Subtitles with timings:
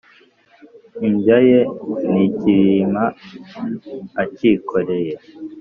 [1.07, 1.59] imbya ye
[2.11, 3.03] n' ikibirima
[4.21, 5.13] acyikoreye.